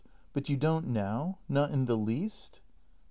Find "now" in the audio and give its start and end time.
0.87-1.37